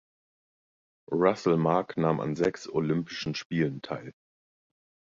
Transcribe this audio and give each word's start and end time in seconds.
Russell 1.11 1.57
Mark 1.57 1.95
nahm 1.95 2.21
an 2.21 2.35
sechs 2.35 2.67
Olympischen 2.67 3.35
Spielen 3.35 3.83
teil. 3.83 4.15